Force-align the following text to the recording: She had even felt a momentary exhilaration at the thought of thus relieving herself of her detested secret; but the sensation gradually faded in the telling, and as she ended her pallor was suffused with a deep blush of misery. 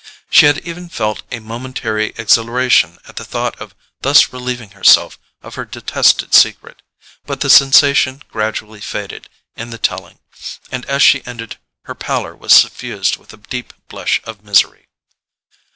She 0.31 0.47
had 0.47 0.67
even 0.67 0.89
felt 0.89 1.21
a 1.31 1.37
momentary 1.39 2.11
exhilaration 2.17 2.97
at 3.07 3.17
the 3.17 3.23
thought 3.23 3.55
of 3.61 3.75
thus 4.01 4.33
relieving 4.33 4.71
herself 4.71 5.19
of 5.43 5.53
her 5.53 5.63
detested 5.63 6.33
secret; 6.33 6.81
but 7.27 7.41
the 7.41 7.51
sensation 7.51 8.23
gradually 8.31 8.81
faded 8.81 9.29
in 9.55 9.69
the 9.69 9.77
telling, 9.77 10.17
and 10.71 10.87
as 10.87 11.03
she 11.03 11.23
ended 11.27 11.57
her 11.83 11.93
pallor 11.93 12.35
was 12.35 12.51
suffused 12.51 13.17
with 13.17 13.31
a 13.31 13.37
deep 13.37 13.75
blush 13.89 14.19
of 14.23 14.43
misery. 14.43 14.87